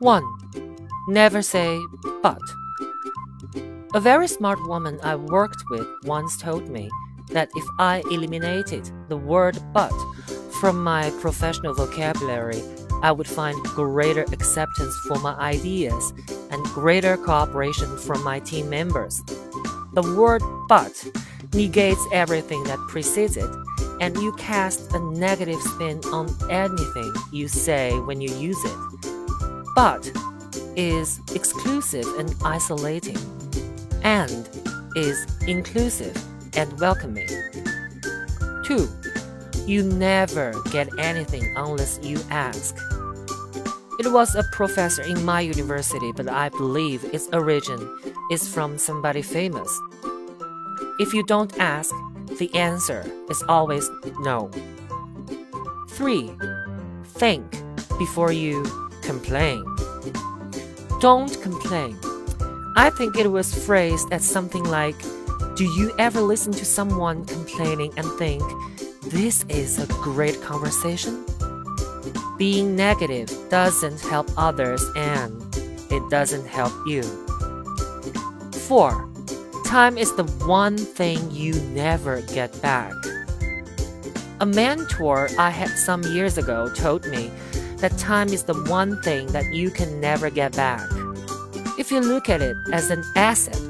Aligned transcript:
1. 0.00 0.22
Never 1.08 1.42
say 1.42 1.80
but. 2.22 2.40
A 3.94 4.00
very 4.00 4.26
smart 4.26 4.58
woman 4.66 4.98
I 5.02 5.14
worked 5.16 5.62
with 5.70 5.86
once 6.04 6.36
told 6.36 6.68
me 6.68 6.90
that 7.30 7.48
if 7.54 7.64
I 7.78 8.02
eliminated 8.10 8.90
the 9.08 9.16
word 9.16 9.58
but 9.72 9.92
from 10.60 10.82
my 10.82 11.10
professional 11.20 11.74
vocabulary, 11.74 12.60
I 13.02 13.12
would 13.12 13.28
find 13.28 13.62
greater 13.64 14.22
acceptance 14.32 14.96
for 15.06 15.18
my 15.18 15.34
ideas 15.34 16.12
and 16.50 16.64
greater 16.66 17.16
cooperation 17.16 17.98
from 17.98 18.24
my 18.24 18.40
team 18.40 18.70
members. 18.70 19.22
The 19.92 20.14
word 20.16 20.42
but 20.68 20.92
negates 21.52 22.04
everything 22.12 22.64
that 22.64 22.78
precedes 22.88 23.36
it, 23.36 23.50
and 24.00 24.16
you 24.16 24.32
cast 24.32 24.92
a 24.92 24.98
negative 24.98 25.60
spin 25.60 26.00
on 26.12 26.28
anything 26.50 27.12
you 27.32 27.48
say 27.48 27.98
when 28.00 28.20
you 28.20 28.32
use 28.36 28.58
it. 28.64 28.78
But 29.74 30.10
is 30.76 31.20
exclusive 31.34 32.06
and 32.18 32.34
isolating, 32.44 33.18
and 34.02 34.48
is 34.96 35.26
inclusive 35.46 36.16
and 36.56 36.78
welcoming. 36.80 37.28
2. 38.64 38.88
You 39.66 39.82
never 39.82 40.54
get 40.70 40.88
anything 40.98 41.54
unless 41.56 41.98
you 42.02 42.18
ask. 42.30 42.76
It 44.00 44.10
was 44.12 44.34
a 44.34 44.42
professor 44.52 45.02
in 45.02 45.24
my 45.24 45.40
university, 45.40 46.12
but 46.12 46.28
I 46.28 46.48
believe 46.48 47.04
its 47.14 47.28
origin 47.32 47.80
is 48.30 48.52
from 48.52 48.76
somebody 48.76 49.22
famous. 49.22 49.70
If 50.98 51.14
you 51.14 51.24
don't 51.24 51.58
ask, 51.58 51.94
the 52.38 52.52
answer 52.54 53.04
is 53.30 53.42
always 53.48 53.88
no. 54.20 54.50
3. 55.90 56.30
Think 57.04 57.44
before 57.98 58.32
you 58.32 58.64
complain. 59.02 59.64
Don't 61.00 61.40
complain. 61.42 61.98
I 62.76 62.90
think 62.90 63.16
it 63.16 63.30
was 63.30 63.54
phrased 63.66 64.08
as 64.12 64.24
something 64.24 64.64
like 64.64 64.96
Do 65.56 65.64
you 65.64 65.92
ever 65.98 66.20
listen 66.20 66.52
to 66.54 66.64
someone 66.64 67.24
complaining 67.24 67.92
and 67.96 68.10
think, 68.18 68.42
This 69.02 69.44
is 69.48 69.78
a 69.78 69.86
great 69.86 70.40
conversation? 70.42 71.24
Being 72.36 72.74
negative 72.74 73.30
doesn't 73.48 74.00
help 74.00 74.28
others 74.36 74.84
and 74.96 75.32
it 75.90 76.02
doesn't 76.10 76.46
help 76.46 76.72
you. 76.86 77.02
4. 78.66 79.13
Time 79.64 79.98
is 79.98 80.14
the 80.14 80.24
one 80.46 80.76
thing 80.76 81.30
you 81.30 81.54
never 81.72 82.20
get 82.22 82.60
back. 82.62 82.92
A 84.40 84.46
mentor 84.46 85.28
I 85.38 85.50
had 85.50 85.70
some 85.70 86.02
years 86.04 86.38
ago 86.38 86.70
told 86.74 87.06
me 87.06 87.30
that 87.78 87.96
time 87.98 88.28
is 88.28 88.44
the 88.44 88.54
one 88.64 89.00
thing 89.02 89.26
that 89.28 89.52
you 89.52 89.70
can 89.70 90.00
never 90.00 90.30
get 90.30 90.54
back. 90.54 90.88
If 91.78 91.90
you 91.90 92.00
look 92.00 92.28
at 92.28 92.40
it 92.40 92.56
as 92.72 92.90
an 92.90 93.02
asset, 93.16 93.60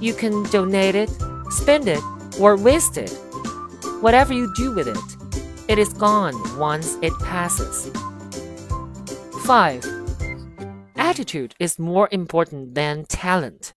you 0.00 0.12
can 0.12 0.42
donate 0.44 0.94
it, 0.94 1.10
spend 1.50 1.88
it, 1.88 2.02
or 2.40 2.56
waste 2.56 2.96
it. 2.96 3.10
Whatever 4.00 4.34
you 4.34 4.52
do 4.54 4.74
with 4.74 4.88
it, 4.88 5.70
it 5.70 5.78
is 5.78 5.92
gone 5.92 6.34
once 6.58 6.96
it 7.00 7.12
passes. 7.20 7.90
5. 9.44 9.84
Attitude 10.96 11.54
is 11.60 11.78
more 11.78 12.08
important 12.10 12.74
than 12.74 13.04
talent. 13.04 13.72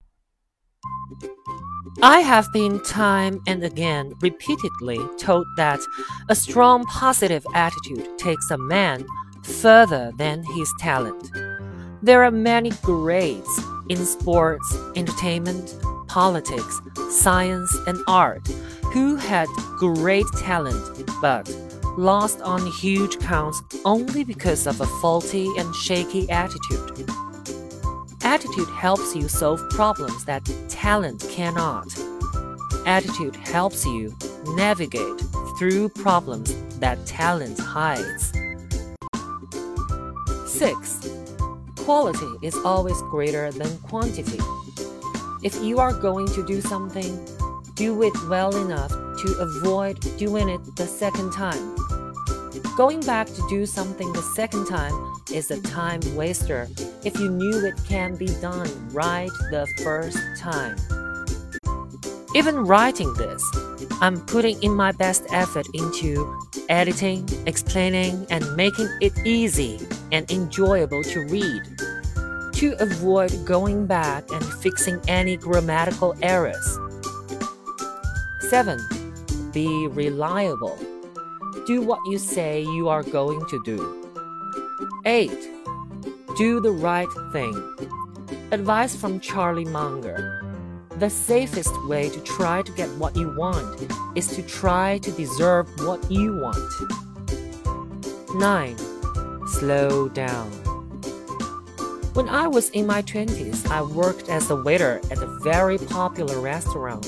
I 2.03 2.20
have 2.20 2.53
been 2.53 2.80
time 2.84 3.42
and 3.48 3.64
again 3.64 4.14
repeatedly 4.22 5.00
told 5.17 5.48
that 5.58 5.80
a 6.30 6.36
strong 6.36 6.86
positive 6.86 7.44
attitude 7.56 8.20
takes 8.20 8.52
a 8.52 8.58
man 8.58 9.04
further 9.42 10.12
than 10.16 10.44
his 10.44 10.72
talent. 10.80 11.31
There 12.04 12.23
are 12.23 12.30
many 12.30 12.70
greats 12.84 13.62
in 13.89 14.06
sports, 14.06 14.78
entertainment, 14.95 15.76
politics, 16.08 16.80
science, 17.10 17.76
and 17.88 18.00
art 18.08 18.48
who 18.94 19.16
had 19.16 19.48
great 19.80 20.27
talent 20.38 21.10
but 21.20 21.50
lost 21.98 22.42
on 22.42 22.64
huge 22.73 23.17
counts 23.20 23.60
only 23.86 24.23
because 24.23 24.67
of 24.67 24.82
a 24.82 24.86
faulty 25.02 25.50
and 25.58 25.73
shaky 25.73 26.30
attitude. 26.30 27.10
Attitude 28.21 28.70
helps 28.70 29.16
you 29.16 29.27
solve 29.27 29.67
problems 29.71 30.26
that 30.26 30.48
talent 30.87 31.27
cannot. 31.30 31.93
Attitude 32.86 33.36
helps 33.36 33.86
you 33.86 34.15
navigate 34.55 35.20
through 35.59 35.89
problems 35.89 36.55
that 36.80 36.98
talent 37.05 37.59
hides. 37.59 38.31
6. 40.45 41.09
Quality 41.76 42.31
is 42.42 42.55
always 42.64 43.02
greater 43.11 43.52
than 43.52 43.77
quantity. 43.80 44.39
If 45.43 45.61
you 45.61 45.77
are 45.80 45.92
going 45.92 46.27
to 46.27 46.45
do 46.45 46.61
something, 46.61 47.20
do 47.73 48.02
it 48.03 48.14
well 48.30 48.55
enough 48.55 48.92
to 48.92 49.37
avoid 49.42 49.99
doing 50.15 50.47
it 50.47 50.61
the 50.77 50.87
second 50.87 51.33
time. 51.33 51.76
Going 52.77 52.99
back 52.99 53.26
to 53.26 53.43
do 53.49 53.65
something 53.65 54.14
the 54.14 54.21
second 54.21 54.67
time 54.67 54.93
is 55.33 55.49
a 55.49 55.60
time 55.64 55.99
waster 56.15 56.67
if 57.04 57.20
you 57.20 57.32
knew 57.32 57.65
it 57.65 57.73
can 57.89 58.15
be 58.15 58.27
done 58.39 58.70
right 58.93 59.32
the 59.49 59.65
first 59.83 60.20
time. 60.38 60.76
Even 62.36 62.55
writing 62.67 63.11
this, 63.15 63.43
I'm 63.99 64.23
putting 64.27 64.61
in 64.61 64.76
my 64.76 64.92
best 64.92 65.23
effort 65.32 65.65
into 65.73 66.39
editing, 66.70 67.27
explaining, 67.48 68.27
and 68.30 68.55
making 68.55 68.89
it 69.02 69.14
easy 69.26 69.80
and 70.11 70.30
enjoyable 70.30 71.02
to 71.02 71.21
read. 71.21 71.64
To 72.58 72.76
avoid 72.80 73.44
going 73.44 73.88
back 73.88 74.30
and 74.30 74.45
fixing 74.45 75.02
any 75.08 75.36
grammatical 75.36 76.14
errors. 76.21 76.77
7. 78.52 78.80
Be 79.52 79.88
reliable. 79.88 80.77
Do 81.66 81.82
what 81.82 82.00
you 82.06 82.18
say 82.18 82.62
you 82.62 82.88
are 82.90 83.04
going 83.04 83.45
to 83.48 83.62
do. 83.64 84.04
8. 85.06 85.30
Do 86.38 86.60
the 86.60 86.72
right 86.72 87.08
thing. 87.32 87.54
Advice 88.52 88.95
from 88.95 89.20
Charlie 89.20 89.66
Munger. 89.66 90.44
The 90.98 91.10
safest 91.10 91.73
way 91.88 92.10
to 92.10 92.20
try 92.22 92.62
to 92.62 92.72
get 92.73 92.90
what 92.98 93.16
you 93.16 93.36
want 93.36 93.92
is 94.16 94.28
to 94.36 94.42
try 94.42 94.98
to 95.00 95.12
deserve 95.12 95.68
what 95.86 96.10
you 96.10 96.40
want. 96.40 96.58
9. 98.36 98.78
Slow 99.48 100.10
down. 100.10 100.52
When 102.14 102.30
I 102.30 102.48
was 102.48 102.70
in 102.72 102.88
my 102.88 103.02
20s, 103.02 103.70
I 103.70 103.82
worked 103.82 104.30
as 104.30 104.50
a 104.50 104.56
waiter 104.56 105.02
at 105.12 105.20
a 105.20 105.39
very 105.44 105.78
popular 105.78 106.39
restaurant. 106.39 107.08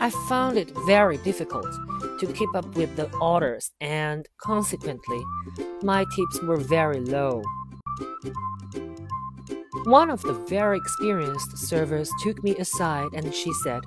I 0.00 0.10
found 0.28 0.58
it 0.58 0.70
very 0.86 1.16
difficult 1.18 1.66
to 2.26 2.32
keep 2.32 2.54
up 2.54 2.66
with 2.74 2.94
the 2.96 3.10
orders, 3.16 3.70
and 3.80 4.26
consequently, 4.38 5.22
my 5.82 6.04
tips 6.14 6.42
were 6.42 6.56
very 6.56 7.00
low. 7.00 7.42
One 9.84 10.08
of 10.08 10.22
the 10.22 10.32
very 10.32 10.78
experienced 10.78 11.58
servers 11.58 12.08
took 12.22 12.42
me 12.42 12.56
aside 12.56 13.08
and 13.12 13.34
she 13.34 13.52
said, 13.64 13.82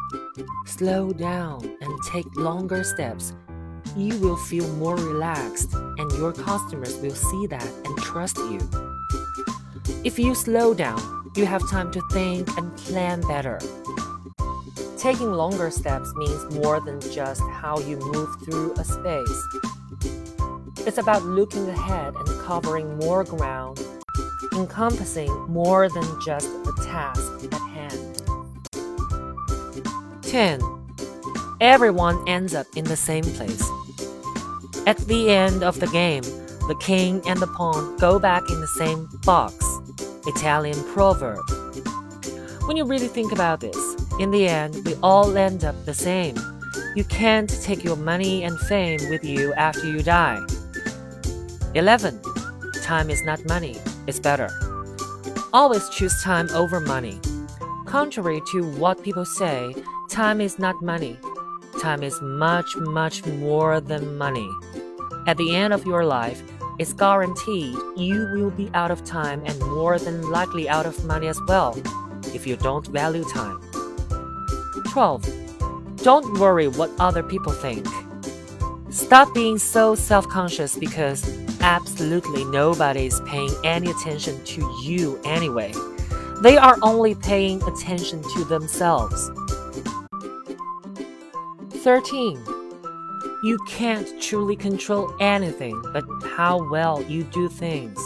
Slow 0.66 1.12
down 1.12 1.76
and 1.81 2.00
take 2.12 2.28
longer 2.36 2.84
steps. 2.84 3.34
You 3.96 4.16
will 4.20 4.38
feel 4.38 4.68
more 4.76 4.96
relaxed, 4.96 5.74
and 5.74 6.12
your 6.20 6.34
customers 6.34 6.96
will 6.97 7.16
see 7.16 7.47
that 7.47 7.68
and 7.86 7.97
trust 7.97 8.38
you. 8.38 8.59
If 10.03 10.20
you 10.20 10.36
slow 10.36 10.76
down, 10.76 11.02
you 11.36 11.46
have 11.47 11.68
time 11.70 11.92
to 11.94 12.02
think 12.12 12.47
and 12.58 12.78
plan 12.78 13.22
better. 13.22 13.59
Taking 14.97 15.31
longer 15.31 15.69
steps 15.69 16.13
means 16.16 16.56
more 16.56 16.80
than 16.80 17.00
just 17.00 17.41
how 17.52 17.80
you 17.80 17.97
move 17.97 18.30
through 18.44 18.74
a 18.74 18.84
space. 18.84 19.47
It's 20.88 20.97
about 20.97 21.24
looking 21.24 21.69
ahead 21.69 22.16
and 22.16 22.41
covering 22.41 22.97
more 22.97 23.23
ground 23.23 23.79
encompassing 24.58 25.32
more 25.47 25.88
than 25.90 26.03
just 26.22 26.47
the 26.64 26.73
task 26.84 27.22
at 27.44 27.61
hand. 27.72 28.22
10. 30.23 30.61
Everyone 31.61 32.28
ends 32.28 32.53
up 32.53 32.66
in 32.76 32.85
the 32.85 32.96
same 32.96 33.23
place. 33.23 33.64
At 34.85 34.97
the 35.08 35.29
end 35.29 35.64
of 35.64 35.79
the 35.79 35.88
game, 35.88 36.23
the 36.67 36.78
king 36.79 37.22
and 37.28 37.40
the 37.40 37.47
pawn 37.47 37.97
go 37.97 38.20
back 38.20 38.44
in 38.49 38.59
the 38.59 38.67
same 38.67 39.08
box. 39.23 39.55
Italian 40.26 40.82
proverb. 40.94 41.40
When 42.67 42.78
you 42.78 42.85
really 42.85 43.08
think 43.08 43.31
about 43.31 43.61
this, 43.61 43.96
in 44.19 44.29
the 44.29 44.47
end, 44.47 44.85
we 44.85 44.93
all 45.02 45.37
end 45.37 45.64
up 45.64 45.75
the 45.85 45.93
same. 45.93 46.35
You 46.96 47.03
can't 47.05 47.49
take 47.64 47.84
your 47.84 47.96
money 47.96 48.43
and 48.43 48.59
fame 48.59 48.99
with 49.09 49.23
you 49.23 49.53
after 49.53 49.90
you 49.90 50.03
die. 50.03 50.40
11. 51.73 52.22
Time 52.84 53.09
is 53.09 53.23
not 53.23 53.43
money 53.46 53.78
it's 54.08 54.19
better. 54.19 54.49
Always 55.53 55.87
choose 55.90 56.23
time 56.23 56.49
over 56.52 56.79
money. 56.79 57.19
Contrary 57.85 58.41
to 58.52 58.64
what 58.78 59.03
people 59.03 59.25
say, 59.25 59.75
time 60.09 60.41
is 60.41 60.58
not 60.58 60.81
money. 60.81 61.20
Time 61.81 62.03
is 62.03 62.20
much, 62.22 62.75
much 62.78 63.25
more 63.25 63.79
than 63.79 64.17
money. 64.17 64.49
At 65.28 65.37
the 65.37 65.55
end 65.55 65.73
of 65.73 65.85
your 65.85 66.05
life, 66.05 66.41
it's 66.79 66.93
guaranteed 66.93 67.75
you 67.97 68.29
will 68.34 68.52
be 68.52 68.70
out 68.73 68.91
of 68.91 69.03
time 69.03 69.43
and 69.46 69.59
more 69.59 69.99
than 69.99 70.29
likely 70.31 70.70
out 70.70 70.85
of 70.85 71.03
money 71.05 71.28
as 71.28 71.40
well 71.47 71.75
if 72.37 72.45
you 72.45 72.55
don't 72.55 72.85
value 72.87 73.25
time. 73.34 73.59
12. 74.91 75.25
Don't 76.03 76.39
worry 76.39 76.67
what 76.67 76.91
other 76.99 77.23
people 77.23 77.51
think. 77.51 77.85
Stop 78.91 79.34
being 79.34 79.57
so 79.57 79.95
self 79.95 80.28
conscious 80.28 80.78
because 80.78 81.19
absolutely 81.61 82.45
nobody 82.45 83.07
is 83.07 83.19
paying 83.25 83.49
any 83.63 83.89
attention 83.89 84.41
to 84.45 84.61
you 84.84 85.19
anyway. 85.25 85.73
They 86.41 86.57
are 86.57 86.78
only 86.84 87.16
paying 87.16 87.61
attention 87.63 88.22
to 88.35 88.45
themselves. 88.45 89.31
13. 91.72 92.37
You 93.43 93.57
can't 93.67 94.22
truly 94.22 94.55
control 94.55 95.11
anything 95.19 95.81
but 95.91 96.05
how 96.37 96.69
well 96.69 97.01
you 97.01 97.23
do 97.23 97.49
things. 97.49 97.99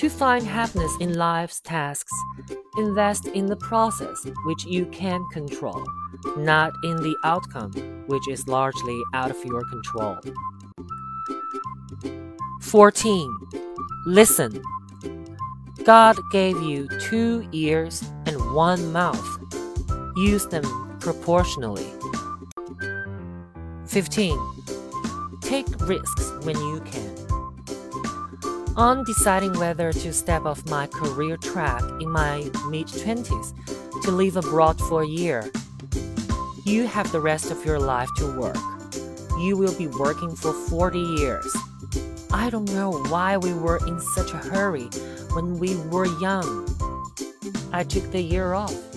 To 0.00 0.08
find 0.08 0.46
happiness 0.46 0.96
in 0.98 1.18
life's 1.18 1.60
tasks, 1.60 2.10
invest 2.78 3.26
in 3.26 3.44
the 3.44 3.56
process 3.56 4.24
which 4.46 4.64
you 4.64 4.86
can 4.86 5.22
control, 5.28 5.84
not 6.38 6.72
in 6.82 6.96
the 6.96 7.14
outcome 7.22 7.70
which 8.06 8.26
is 8.26 8.48
largely 8.48 8.98
out 9.12 9.30
of 9.30 9.36
your 9.44 9.60
control. 9.68 10.16
14. 12.62 13.36
Listen. 14.06 14.62
God 15.84 16.16
gave 16.32 16.58
you 16.62 16.88
two 16.98 17.46
ears 17.52 18.02
and 18.24 18.54
one 18.54 18.94
mouth. 18.94 19.38
Use 20.16 20.46
them 20.46 20.64
proportionally. 21.00 21.92
15. 23.86 24.38
Take 25.42 25.66
risks 25.80 26.32
when 26.44 26.56
you 26.56 26.80
can. 26.86 27.29
On 28.80 29.04
deciding 29.04 29.58
whether 29.58 29.92
to 29.92 30.10
step 30.10 30.46
off 30.46 30.66
my 30.70 30.86
career 30.86 31.36
track 31.36 31.82
in 32.00 32.08
my 32.08 32.38
mid 32.70 32.86
20s 32.86 33.52
to 34.04 34.10
live 34.10 34.38
abroad 34.38 34.80
for 34.80 35.02
a 35.02 35.06
year, 35.06 35.52
you 36.64 36.86
have 36.86 37.12
the 37.12 37.20
rest 37.20 37.50
of 37.50 37.62
your 37.62 37.78
life 37.78 38.08
to 38.16 38.40
work. 38.40 38.56
You 39.38 39.58
will 39.58 39.76
be 39.76 39.86
working 39.86 40.34
for 40.34 40.54
40 40.54 40.98
years. 40.98 41.54
I 42.32 42.48
don't 42.48 42.72
know 42.72 42.92
why 43.10 43.36
we 43.36 43.52
were 43.52 43.86
in 43.86 44.00
such 44.14 44.32
a 44.32 44.38
hurry 44.38 44.88
when 45.34 45.58
we 45.58 45.76
were 45.92 46.06
young. 46.18 46.66
I 47.74 47.84
took 47.84 48.10
the 48.12 48.22
year 48.22 48.54
off. 48.54 48.89